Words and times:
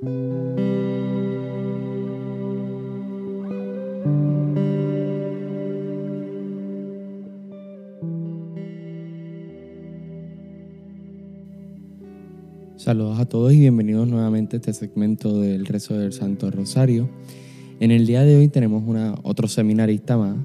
Saludos 0.00 0.40
a 13.18 13.26
todos 13.26 13.52
y 13.52 13.58
bienvenidos 13.58 14.08
nuevamente 14.08 14.56
a 14.56 14.60
este 14.60 14.72
segmento 14.72 15.38
del 15.38 15.66
rezo 15.66 15.98
del 15.98 16.14
Santo 16.14 16.50
Rosario. 16.50 17.10
En 17.78 17.90
el 17.90 18.06
día 18.06 18.22
de 18.22 18.36
hoy 18.36 18.48
tenemos 18.48 18.82
una, 18.86 19.16
otro 19.22 19.48
seminarista 19.48 20.16
más. 20.16 20.38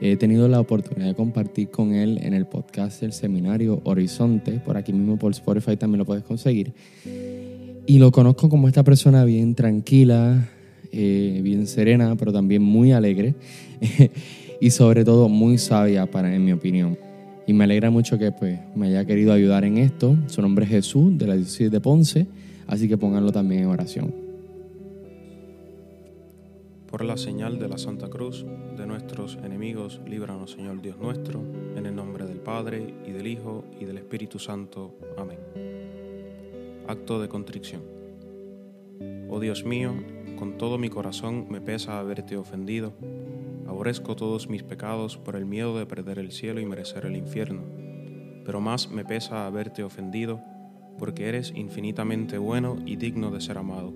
He 0.00 0.16
tenido 0.16 0.48
la 0.48 0.58
oportunidad 0.58 1.06
de 1.06 1.14
compartir 1.14 1.70
con 1.70 1.92
él 1.92 2.18
en 2.22 2.34
el 2.34 2.46
podcast 2.46 3.00
del 3.00 3.12
seminario 3.12 3.80
Horizonte, 3.84 4.58
por 4.58 4.76
aquí 4.76 4.92
mismo 4.92 5.18
por 5.18 5.30
Spotify 5.30 5.76
también 5.76 5.98
lo 5.98 6.04
puedes 6.04 6.24
conseguir. 6.24 6.72
Y 7.88 7.98
lo 7.98 8.12
conozco 8.12 8.48
como 8.48 8.68
esta 8.68 8.84
persona 8.84 9.24
bien 9.24 9.56
tranquila, 9.56 10.48
eh, 10.92 11.40
bien 11.42 11.66
serena, 11.66 12.14
pero 12.16 12.32
también 12.32 12.62
muy 12.62 12.92
alegre 12.92 13.34
y 14.60 14.70
sobre 14.70 15.04
todo 15.04 15.28
muy 15.28 15.58
sabia 15.58 16.06
para, 16.06 16.32
en 16.32 16.44
mi 16.44 16.52
opinión 16.52 16.96
y 17.48 17.54
me 17.54 17.64
alegra 17.64 17.88
mucho 17.88 18.18
que 18.18 18.30
pues, 18.30 18.60
me 18.76 18.88
haya 18.88 19.06
querido 19.06 19.32
ayudar 19.32 19.64
en 19.64 19.78
esto. 19.78 20.14
Su 20.26 20.42
nombre 20.42 20.66
es 20.66 20.70
Jesús, 20.70 21.16
de 21.16 21.26
la 21.26 21.34
diócesis 21.34 21.70
de 21.70 21.80
Ponce, 21.80 22.26
así 22.66 22.88
que 22.88 22.98
pónganlo 22.98 23.32
también 23.32 23.62
en 23.62 23.68
oración. 23.68 24.14
Por 26.90 27.06
la 27.06 27.16
señal 27.16 27.58
de 27.58 27.68
la 27.68 27.78
Santa 27.78 28.10
Cruz 28.10 28.44
de 28.76 28.86
nuestros 28.86 29.38
enemigos, 29.42 29.98
líbranos 30.06 30.50
Señor 30.50 30.82
Dios 30.82 30.98
nuestro, 31.00 31.42
en 31.74 31.86
el 31.86 31.96
nombre 31.96 32.26
del 32.26 32.38
Padre, 32.38 32.94
y 33.06 33.12
del 33.12 33.26
Hijo, 33.26 33.64
y 33.80 33.86
del 33.86 33.96
Espíritu 33.96 34.38
Santo. 34.38 34.94
Amén. 35.16 35.67
Acto 36.88 37.20
de 37.20 37.28
contrición. 37.28 37.82
Oh 39.30 39.38
Dios 39.38 39.64
mío, 39.64 39.94
con 40.36 40.58
todo 40.58 40.78
mi 40.78 40.88
corazón 40.88 41.46
me 41.48 41.60
pesa 41.60 42.00
haberte 42.00 42.36
ofendido 42.36 42.92
Aborrezco 43.68 44.16
todos 44.16 44.48
mis 44.48 44.62
pecados 44.62 45.18
por 45.18 45.36
el 45.36 45.44
miedo 45.44 45.78
de 45.78 45.84
perder 45.84 46.18
el 46.18 46.32
cielo 46.32 46.58
y 46.58 46.64
merecer 46.64 47.04
el 47.04 47.16
infierno, 47.16 47.60
pero 48.44 48.62
más 48.62 48.90
me 48.90 49.04
pesa 49.04 49.46
haberte 49.46 49.82
ofendido, 49.82 50.40
porque 50.98 51.28
eres 51.28 51.52
infinitamente 51.54 52.38
bueno 52.38 52.78
y 52.86 52.96
digno 52.96 53.30
de 53.30 53.42
ser 53.42 53.58
amado. 53.58 53.92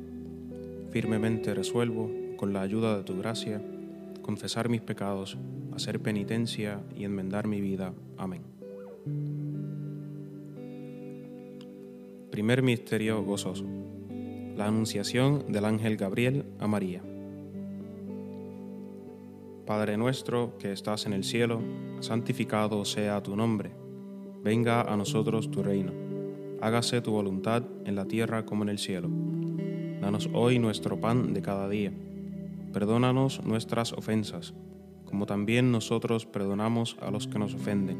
Firmemente 0.90 1.54
resuelvo, 1.54 2.10
con 2.36 2.52
la 2.52 2.60
ayuda 2.60 2.98
de 2.98 3.02
tu 3.02 3.16
gracia, 3.16 3.62
confesar 4.20 4.68
mis 4.68 4.82
pecados, 4.82 5.38
hacer 5.74 6.00
penitencia 6.00 6.82
y 6.94 7.04
enmendar 7.04 7.48
mi 7.48 7.62
vida. 7.62 7.94
Amén. 8.18 8.42
Primer 12.32 12.62
misterio 12.62 13.22
gozoso. 13.22 13.66
La 14.56 14.66
anunciación 14.66 15.52
del 15.52 15.66
ángel 15.66 15.98
Gabriel 15.98 16.46
a 16.58 16.66
María. 16.66 17.02
Padre 19.66 19.98
nuestro 19.98 20.56
que 20.56 20.72
estás 20.72 21.04
en 21.04 21.12
el 21.12 21.24
cielo, 21.24 21.60
santificado 22.00 22.86
sea 22.86 23.22
tu 23.22 23.36
nombre. 23.36 23.72
Venga 24.42 24.80
a 24.80 24.96
nosotros 24.96 25.50
tu 25.50 25.62
reino. 25.62 25.92
Hágase 26.62 27.02
tu 27.02 27.12
voluntad 27.12 27.64
en 27.84 27.96
la 27.96 28.06
tierra 28.06 28.46
como 28.46 28.62
en 28.62 28.70
el 28.70 28.78
cielo. 28.78 29.10
Danos 30.00 30.30
hoy 30.32 30.58
nuestro 30.58 30.98
pan 30.98 31.34
de 31.34 31.42
cada 31.42 31.68
día. 31.68 31.92
Perdónanos 32.72 33.44
nuestras 33.44 33.92
ofensas, 33.92 34.54
como 35.04 35.26
también 35.26 35.70
nosotros 35.70 36.24
perdonamos 36.24 36.96
a 37.02 37.10
los 37.10 37.28
que 37.28 37.38
nos 37.38 37.52
ofenden. 37.52 37.98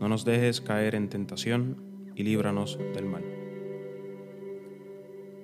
No 0.00 0.08
nos 0.08 0.24
dejes 0.24 0.60
caer 0.60 0.96
en 0.96 1.08
tentación 1.08 1.76
y 2.16 2.24
líbranos 2.24 2.80
del 2.94 3.04
mal. 3.04 3.33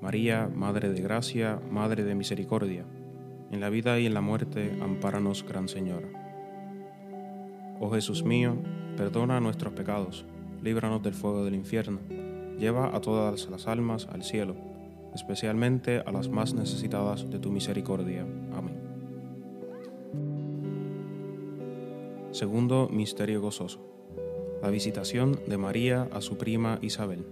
María, 0.00 0.48
Madre 0.54 0.90
de 0.90 1.00
Gracia, 1.00 1.60
Madre 1.70 2.04
de 2.04 2.14
Misericordia, 2.14 2.84
en 3.50 3.60
la 3.60 3.70
vida 3.70 3.98
y 3.98 4.06
en 4.06 4.14
la 4.14 4.20
muerte, 4.20 4.78
ampáranos, 4.80 5.44
Gran 5.46 5.68
Señora. 5.68 6.08
Oh 7.80 7.90
Jesús 7.90 8.24
mío, 8.24 8.56
perdona 8.96 9.40
nuestros 9.40 9.72
pecados, 9.72 10.24
líbranos 10.62 11.02
del 11.02 11.14
fuego 11.14 11.44
del 11.44 11.54
infierno, 11.54 12.00
lleva 12.58 12.94
a 12.94 13.00
todas 13.00 13.48
las 13.48 13.66
almas 13.66 14.06
al 14.12 14.22
cielo, 14.22 14.56
especialmente 15.14 16.00
a 16.04 16.12
las 16.12 16.28
más 16.28 16.54
necesitadas 16.54 17.28
de 17.30 17.38
tu 17.38 17.50
misericordia. 17.50 18.26
Amén. 18.52 18.88
Segundo 22.30 22.88
Misterio 22.92 23.40
Gozoso. 23.40 23.80
La 24.62 24.70
visitación 24.70 25.40
de 25.46 25.56
María 25.56 26.08
a 26.12 26.20
su 26.20 26.36
prima 26.36 26.78
Isabel. 26.82 27.24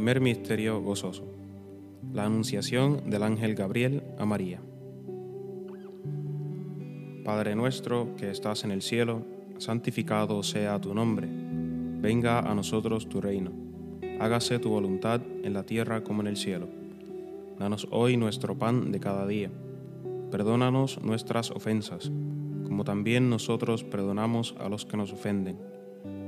Primer 0.00 0.22
Misterio 0.22 0.80
Gozoso. 0.80 1.30
La 2.14 2.24
anunciación 2.24 3.10
del 3.10 3.22
ángel 3.22 3.54
Gabriel 3.54 4.02
a 4.16 4.24
María. 4.24 4.58
Padre 7.22 7.54
nuestro 7.54 8.16
que 8.16 8.30
estás 8.30 8.64
en 8.64 8.70
el 8.70 8.80
cielo, 8.80 9.26
santificado 9.58 10.42
sea 10.42 10.80
tu 10.80 10.94
nombre. 10.94 11.28
Venga 11.30 12.38
a 12.38 12.54
nosotros 12.54 13.10
tu 13.10 13.20
reino. 13.20 13.52
Hágase 14.18 14.58
tu 14.58 14.70
voluntad 14.70 15.20
en 15.44 15.52
la 15.52 15.64
tierra 15.64 16.02
como 16.02 16.22
en 16.22 16.28
el 16.28 16.38
cielo. 16.38 16.66
Danos 17.58 17.86
hoy 17.90 18.16
nuestro 18.16 18.58
pan 18.58 18.92
de 18.92 19.00
cada 19.00 19.26
día. 19.26 19.50
Perdónanos 20.30 21.02
nuestras 21.02 21.50
ofensas, 21.50 22.10
como 22.64 22.84
también 22.84 23.28
nosotros 23.28 23.84
perdonamos 23.84 24.54
a 24.60 24.70
los 24.70 24.86
que 24.86 24.96
nos 24.96 25.12
ofenden. 25.12 25.58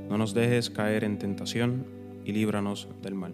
No 0.09 0.19
nos 0.19 0.35
dejes 0.35 0.69
caer 0.69 1.03
en 1.03 1.17
tentación 1.17 1.87
y 2.23 2.33
líbranos 2.33 2.87
del 3.01 3.15
mal. 3.15 3.33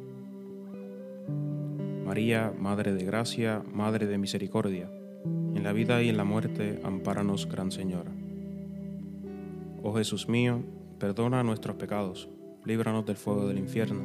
María, 2.11 2.53
Madre 2.59 2.93
de 2.93 3.05
Gracia, 3.05 3.63
Madre 3.71 4.05
de 4.05 4.17
Misericordia, 4.17 4.91
en 5.23 5.63
la 5.63 5.71
vida 5.71 6.03
y 6.03 6.09
en 6.09 6.17
la 6.17 6.25
muerte, 6.25 6.81
ampáranos, 6.83 7.47
Gran 7.47 7.71
Señora. 7.71 8.11
Oh 9.81 9.93
Jesús 9.93 10.27
mío, 10.27 10.61
perdona 10.99 11.41
nuestros 11.41 11.77
pecados 11.77 12.27
líbranos 12.65 13.05
del 13.05 13.15
fuego 13.15 13.47
del 13.47 13.59
infierno, 13.59 14.01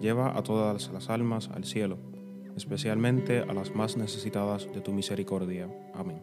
lleva 0.00 0.38
a 0.38 0.44
todas 0.44 0.92
las 0.92 1.10
almas 1.10 1.50
al 1.52 1.64
cielo, 1.64 1.98
especialmente 2.56 3.40
a 3.40 3.52
las 3.52 3.74
más 3.74 3.96
necesitadas 3.96 4.72
de 4.72 4.80
tu 4.80 4.92
misericordia. 4.92 5.68
Amén. 5.92 6.22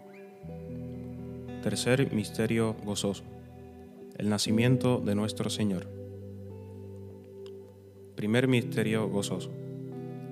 Tercer 1.62 2.10
misterio 2.14 2.74
gozoso. 2.86 3.26
El 4.18 4.30
nacimiento 4.30 5.02
de 5.02 5.14
nuestro 5.14 5.50
Señor. 5.50 5.90
Primer 8.16 8.48
misterio 8.48 9.10
gozoso. 9.10 9.67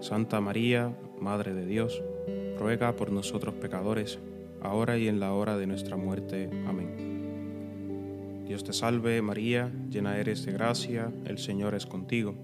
Santa 0.00 0.40
María, 0.40 0.96
Madre 1.20 1.54
de 1.54 1.66
Dios, 1.66 2.02
ruega 2.58 2.94
por 2.94 3.10
nosotros 3.10 3.54
pecadores, 3.54 4.20
ahora 4.62 4.96
y 4.96 5.08
en 5.08 5.18
la 5.18 5.32
hora 5.32 5.56
de 5.56 5.66
nuestra 5.66 5.96
muerte. 5.96 6.48
Amén. 6.66 8.44
Dios 8.46 8.62
te 8.64 8.72
salve 8.72 9.20
María, 9.22 9.72
llena 9.90 10.16
eres 10.18 10.46
de 10.46 10.52
gracia, 10.52 11.12
el 11.24 11.38
Señor 11.38 11.74
es 11.74 11.84
contigo. 11.84 12.34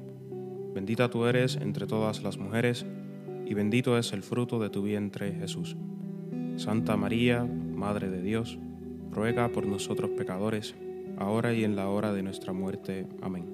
Bendita 0.75 1.09
tú 1.09 1.27
eres 1.27 1.57
entre 1.57 1.87
todas 1.87 2.23
las 2.23 2.39
mujeres, 2.39 2.85
y 3.47 3.55
bendito 3.55 3.97
es 3.99 4.13
el 4.13 4.23
fruto 4.23 4.59
de 4.59 4.71
tu 4.71 4.83
vientre 4.83 5.33
Jesús. 5.33 5.77
Santa 6.57 6.97
María, 6.97 7.45
Madre 7.45 8.11
de 8.11 8.21
Dios, 8.21 8.59
ruega 9.13 9.49
por 9.49 9.67
nosotros 9.67 10.11
pecadores, 10.11 10.75
ahora 11.17 11.53
y 11.55 11.63
en 11.63 11.77
la 11.77 11.89
hora 11.89 12.13
de 12.13 12.23
nuestra 12.23 12.53
muerte. 12.53 13.07
Amén. 13.23 13.54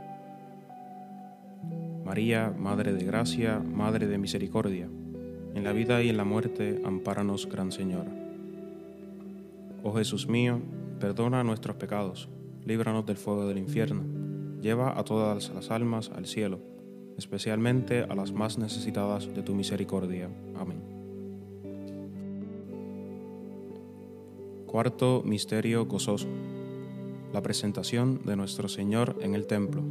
María, 2.11 2.53
Madre 2.59 2.91
de 2.91 3.05
Gracia, 3.05 3.59
Madre 3.59 4.05
de 4.05 4.17
Misericordia, 4.17 4.89
en 5.55 5.63
la 5.63 5.71
vida 5.71 6.03
y 6.03 6.09
en 6.09 6.17
la 6.17 6.25
muerte, 6.25 6.81
ampáranos, 6.83 7.47
Gran 7.47 7.71
Señor. 7.71 8.05
Oh 9.81 9.93
Jesús 9.93 10.27
mío, 10.27 10.59
perdona 10.99 11.41
nuestros 11.45 11.77
pecados, 11.77 12.27
líbranos 12.65 13.05
del 13.05 13.15
fuego 13.15 13.47
del 13.47 13.59
infierno, 13.59 14.03
lleva 14.59 14.99
a 14.99 15.05
todas 15.05 15.51
las 15.51 15.71
almas 15.71 16.11
al 16.13 16.25
cielo, 16.25 16.59
especialmente 17.17 18.03
a 18.03 18.13
las 18.13 18.33
más 18.33 18.57
necesitadas 18.57 19.33
de 19.33 19.41
tu 19.41 19.55
misericordia. 19.55 20.27
Amén. 20.59 20.81
Cuarto 24.65 25.23
Misterio 25.23 25.85
Gozoso. 25.85 26.27
La 27.31 27.41
presentación 27.41 28.19
de 28.25 28.35
nuestro 28.35 28.67
Señor 28.67 29.15
en 29.21 29.33
el 29.33 29.47
templo. 29.47 29.81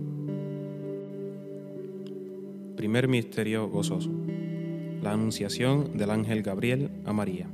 Primer 2.81 3.09
Misterio 3.09 3.69
Gozoso. 3.69 4.09
La 5.03 5.13
anunciación 5.13 5.99
del 5.99 6.11
ángel 6.11 6.43
Gabriel 6.43 6.91
a 7.05 7.13
María. 7.13 7.47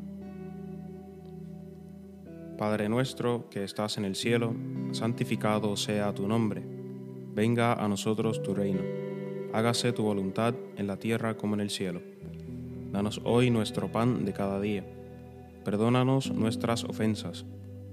Padre 2.56 2.88
nuestro 2.88 3.50
que 3.50 3.64
estás 3.64 3.98
en 3.98 4.04
el 4.04 4.14
cielo, 4.14 4.54
santificado 4.92 5.76
sea 5.76 6.14
tu 6.14 6.28
nombre. 6.28 6.62
Venga 7.34 7.72
a 7.72 7.88
nosotros 7.88 8.40
tu 8.40 8.54
reino. 8.54 8.82
Hágase 9.52 9.92
tu 9.92 10.04
voluntad 10.04 10.54
en 10.76 10.86
la 10.86 10.96
tierra 10.96 11.36
como 11.36 11.54
en 11.54 11.60
el 11.60 11.70
cielo. 11.70 12.02
Danos 12.92 13.20
hoy 13.24 13.50
nuestro 13.50 13.90
pan 13.90 14.24
de 14.24 14.32
cada 14.32 14.60
día 14.60 14.84
Perdónanos 15.64 16.30
nuestras 16.30 16.84
ofensas, 16.84 17.46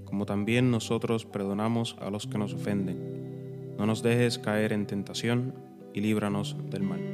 como 0.04 0.24
también 0.24 0.70
nosotros 0.70 1.24
perdonamos 1.24 1.96
a 1.98 2.10
los 2.10 2.28
que 2.28 2.38
nos 2.38 2.54
ofenden. 2.54 3.74
No 3.76 3.86
nos 3.86 4.04
dejes 4.04 4.38
caer 4.38 4.72
en 4.72 4.86
tentación 4.86 5.52
y 5.92 6.00
líbranos 6.00 6.56
del 6.70 6.84
mal. 6.84 7.13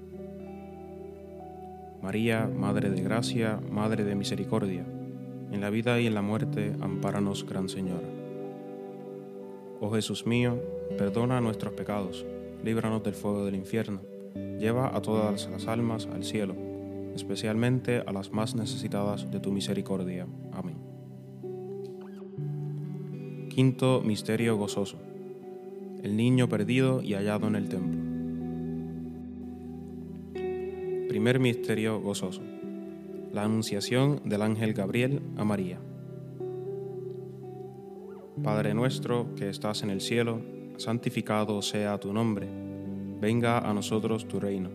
María, 2.01 2.47
Madre 2.47 2.89
de 2.89 3.01
Gracia, 3.01 3.59
Madre 3.69 4.03
de 4.03 4.15
Misericordia, 4.15 4.85
en 5.51 5.61
la 5.61 5.69
vida 5.69 5.99
y 5.99 6.07
en 6.07 6.13
la 6.13 6.21
muerte, 6.21 6.75
ampáranos, 6.81 7.45
Gran 7.45 7.69
Señor. 7.69 8.03
Oh 9.79 9.91
Jesús 9.91 10.25
mío, 10.25 10.59
perdona 10.97 11.41
nuestros 11.41 11.73
pecados 11.73 12.25
líbranos 12.63 13.03
del 13.03 13.13
fuego 13.13 13.45
del 13.45 13.55
infierno, 13.55 14.01
lleva 14.59 14.95
a 14.95 15.01
todas 15.01 15.49
las 15.49 15.67
almas 15.67 16.07
al 16.07 16.23
cielo, 16.23 16.55
especialmente 17.15 18.03
a 18.05 18.11
las 18.11 18.31
más 18.31 18.55
necesitadas 18.55 19.29
de 19.31 19.39
tu 19.39 19.51
misericordia. 19.51 20.27
Amén. 20.53 20.77
Quinto 23.49 24.01
Misterio 24.01 24.55
Gozoso. 24.57 24.97
El 26.03 26.15
niño 26.15 26.47
perdido 26.47 27.01
y 27.01 27.13
hallado 27.13 27.47
en 27.47 27.55
el 27.55 27.69
templo. 27.69 28.00
Primer 31.11 31.41
Misterio 31.41 31.99
Gozoso. 31.99 32.41
La 33.33 33.43
anunciación 33.43 34.21
del 34.23 34.41
ángel 34.41 34.73
Gabriel 34.73 35.21
a 35.35 35.43
María. 35.43 35.77
Padre 38.41 38.73
nuestro 38.73 39.35
que 39.35 39.49
estás 39.49 39.83
en 39.83 39.89
el 39.89 39.99
cielo, 39.99 40.39
santificado 40.77 41.61
sea 41.61 41.99
tu 41.99 42.13
nombre, 42.13 42.47
venga 43.19 43.59
a 43.59 43.73
nosotros 43.73 44.25
tu 44.25 44.39
reino, 44.39 44.69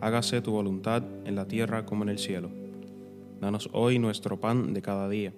hágase 0.00 0.40
tu 0.42 0.52
voluntad 0.52 1.02
en 1.24 1.34
la 1.34 1.48
tierra 1.48 1.84
como 1.84 2.04
en 2.04 2.10
el 2.10 2.18
cielo. 2.18 2.50
Danos 3.40 3.68
hoy 3.72 3.98
nuestro 3.98 4.38
pan 4.38 4.74
de 4.74 4.80
cada 4.80 5.08
día, 5.08 5.32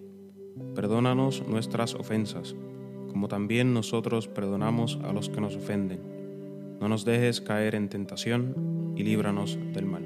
perdónanos 0.75 1.49
nuestras 1.49 1.95
ofensas, 1.95 2.55
como 3.09 3.29
también 3.29 3.73
nosotros 3.73 4.29
perdonamos 4.29 4.99
a 5.03 5.15
los 5.15 5.31
que 5.31 5.41
nos 5.41 5.57
ofenden. 5.57 6.01
No 6.79 6.91
nos 6.91 7.07
dejes 7.07 7.41
caer 7.41 7.75
en 7.75 7.89
tentación 7.89 8.93
y 8.97 9.03
líbranos 9.03 9.59
del 9.73 9.87
mal. 9.87 10.06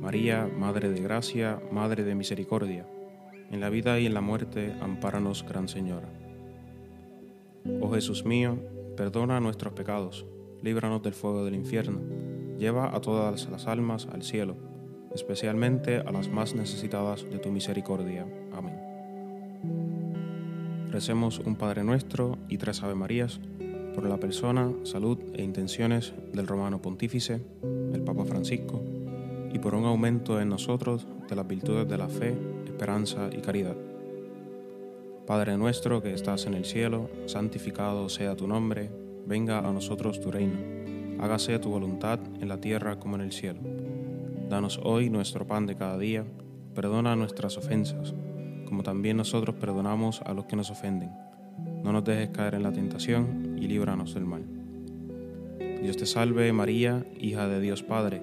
María, 0.00 0.48
Madre 0.56 0.90
de 0.90 1.02
Gracia, 1.02 1.60
Madre 1.70 2.04
de 2.04 2.14
Misericordia, 2.14 2.86
en 3.50 3.60
la 3.60 3.68
vida 3.68 4.00
y 4.00 4.06
en 4.06 4.14
la 4.14 4.22
muerte, 4.22 4.74
ampáranos, 4.80 5.44
Gran 5.46 5.68
Señora. 5.68 6.08
Oh 7.82 7.90
Jesús 7.90 8.24
mío, 8.24 8.56
perdona 8.96 9.40
nuestros 9.40 9.74
pecados, 9.74 10.24
líbranos 10.62 11.02
del 11.02 11.12
fuego 11.12 11.44
del 11.44 11.54
infierno, 11.54 12.00
lleva 12.58 12.96
a 12.96 13.02
todas 13.02 13.50
las 13.50 13.66
almas 13.66 14.08
al 14.10 14.22
cielo, 14.22 14.56
especialmente 15.14 15.96
a 15.96 16.10
las 16.10 16.30
más 16.30 16.54
necesitadas 16.54 17.28
de 17.30 17.38
tu 17.38 17.50
misericordia. 17.50 18.26
Amén. 18.54 18.78
Recemos 20.90 21.40
un 21.40 21.56
Padre 21.56 21.84
Nuestro 21.84 22.38
y 22.48 22.56
tres 22.56 22.82
Ave 22.82 22.94
Marías 22.94 23.38
por 23.94 24.08
la 24.08 24.16
persona, 24.16 24.72
salud 24.84 25.18
e 25.34 25.42
intenciones 25.42 26.14
del 26.32 26.46
romano 26.46 26.80
pontífice, 26.80 27.42
el 27.92 28.00
Papa 28.00 28.24
Francisco, 28.24 28.82
y 29.52 29.58
por 29.58 29.74
un 29.74 29.84
aumento 29.84 30.40
en 30.40 30.48
nosotros 30.48 31.06
de 31.28 31.36
las 31.36 31.46
virtudes 31.46 31.88
de 31.88 31.98
la 31.98 32.08
fe, 32.08 32.36
esperanza 32.64 33.30
y 33.32 33.40
caridad. 33.40 33.76
Padre 35.26 35.56
nuestro 35.56 36.02
que 36.02 36.12
estás 36.12 36.46
en 36.46 36.54
el 36.54 36.64
cielo, 36.64 37.10
santificado 37.26 38.08
sea 38.08 38.36
tu 38.36 38.46
nombre, 38.46 38.90
venga 39.26 39.58
a 39.58 39.72
nosotros 39.72 40.20
tu 40.20 40.30
reino, 40.30 40.58
hágase 41.20 41.58
tu 41.58 41.70
voluntad 41.70 42.18
en 42.40 42.48
la 42.48 42.60
tierra 42.60 42.98
como 42.98 43.16
en 43.16 43.22
el 43.22 43.32
cielo. 43.32 43.60
Danos 44.48 44.80
hoy 44.82 45.10
nuestro 45.10 45.46
pan 45.46 45.66
de 45.66 45.76
cada 45.76 45.98
día, 45.98 46.24
perdona 46.74 47.14
nuestras 47.16 47.56
ofensas 47.56 48.14
como 48.70 48.84
también 48.84 49.16
nosotros 49.16 49.56
perdonamos 49.56 50.22
a 50.22 50.32
los 50.32 50.44
que 50.44 50.54
nos 50.54 50.70
ofenden. 50.70 51.10
No 51.82 51.90
nos 51.92 52.04
dejes 52.04 52.30
caer 52.30 52.54
en 52.54 52.62
la 52.62 52.72
tentación 52.72 53.56
y 53.60 53.66
líbranos 53.66 54.14
del 54.14 54.24
mal. 54.24 54.44
Dios 55.82 55.96
te 55.96 56.06
salve 56.06 56.52
María, 56.52 57.04
hija 57.18 57.48
de 57.48 57.60
Dios 57.60 57.82
Padre, 57.82 58.22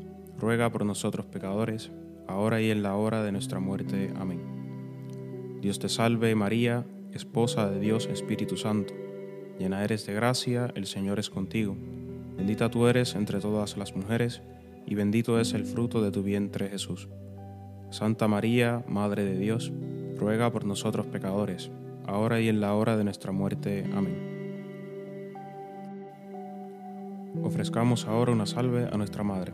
ruega 0.41 0.71
por 0.71 0.83
nosotros 0.85 1.27
pecadores, 1.27 1.91
ahora 2.27 2.61
y 2.61 2.71
en 2.71 2.81
la 2.81 2.95
hora 2.95 3.23
de 3.23 3.31
nuestra 3.31 3.59
muerte. 3.59 4.11
Amén. 4.17 5.59
Dios 5.61 5.77
te 5.77 5.87
salve 5.87 6.33
María, 6.33 6.83
esposa 7.13 7.69
de 7.69 7.79
Dios 7.79 8.07
Espíritu 8.07 8.57
Santo, 8.57 8.95
llena 9.59 9.83
eres 9.83 10.07
de 10.07 10.15
gracia, 10.15 10.71
el 10.73 10.87
Señor 10.87 11.19
es 11.19 11.29
contigo. 11.29 11.77
Bendita 12.35 12.71
tú 12.71 12.87
eres 12.87 13.13
entre 13.13 13.39
todas 13.39 13.77
las 13.77 13.95
mujeres, 13.95 14.41
y 14.87 14.95
bendito 14.95 15.39
es 15.39 15.53
el 15.53 15.63
fruto 15.63 16.01
de 16.01 16.09
tu 16.09 16.23
vientre 16.23 16.69
Jesús. 16.69 17.07
Santa 17.91 18.27
María, 18.27 18.83
Madre 18.87 19.23
de 19.23 19.37
Dios, 19.37 19.71
ruega 20.17 20.51
por 20.51 20.65
nosotros 20.65 21.05
pecadores, 21.05 21.69
ahora 22.07 22.41
y 22.41 22.49
en 22.49 22.61
la 22.61 22.73
hora 22.73 22.97
de 22.97 23.03
nuestra 23.03 23.31
muerte. 23.31 23.87
Amén. 23.93 24.31
Ofrezcamos 27.43 28.07
ahora 28.07 28.31
una 28.31 28.47
salve 28.47 28.89
a 28.91 28.97
nuestra 28.97 29.23
Madre. 29.23 29.53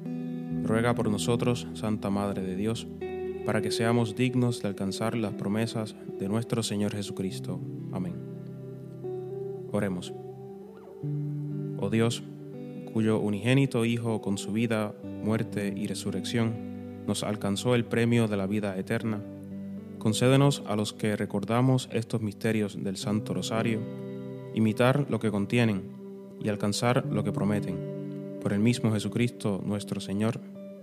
ruega 0.63 0.95
por 0.95 1.09
nosotros, 1.09 1.67
Santa 1.73 2.09
Madre 2.09 2.41
de 2.41 2.55
Dios, 2.55 2.87
para 3.45 3.61
que 3.61 3.71
seamos 3.71 4.15
dignos 4.15 4.61
de 4.61 4.67
alcanzar 4.67 5.15
las 5.15 5.33
promesas 5.33 5.95
de 6.19 6.29
nuestro 6.29 6.63
Señor 6.63 6.93
Jesucristo. 6.93 7.59
Amén. 7.91 8.15
Oremos. 9.71 10.13
Oh 11.77 11.89
Dios, 11.89 12.23
cuyo 12.93 13.19
unigénito 13.19 13.85
Hijo 13.85 14.21
con 14.21 14.37
su 14.37 14.51
vida, 14.51 14.93
muerte 15.23 15.73
y 15.75 15.87
resurrección 15.87 16.71
nos 17.07 17.23
alcanzó 17.23 17.73
el 17.75 17.85
premio 17.85 18.27
de 18.27 18.37
la 18.37 18.47
vida 18.47 18.77
eterna, 18.77 19.21
concédenos 19.97 20.63
a 20.67 20.75
los 20.75 20.93
que 20.93 21.15
recordamos 21.15 21.89
estos 21.91 22.21
misterios 22.21 22.83
del 22.83 22.97
Santo 22.97 23.33
Rosario, 23.33 23.79
imitar 24.53 25.05
lo 25.09 25.19
que 25.19 25.31
contienen 25.31 25.83
y 26.43 26.49
alcanzar 26.49 27.05
lo 27.05 27.23
que 27.23 27.31
prometen. 27.31 28.39
Por 28.41 28.53
el 28.53 28.59
mismo 28.59 28.91
Jesucristo 28.91 29.61
nuestro 29.63 30.01
Señor. 30.01 30.39